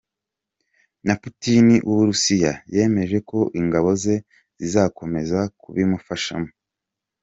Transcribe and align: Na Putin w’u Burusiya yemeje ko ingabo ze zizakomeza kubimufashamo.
Na 1.07 1.13
Putin 1.21 1.67
w’u 1.87 1.95
Burusiya 1.97 2.53
yemeje 2.75 3.17
ko 3.29 3.39
ingabo 3.59 3.89
ze 4.03 4.15
zizakomeza 4.59 5.39
kubimufashamo. 5.61 6.49